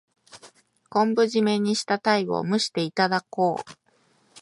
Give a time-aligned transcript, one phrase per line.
[0.89, 3.71] 昆布じめにしたタイを蒸していただこう。